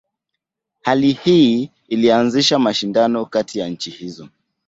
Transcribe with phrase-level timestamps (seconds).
[0.81, 4.29] Hali hii ilianzisha mashindano kati ya nchi hizo.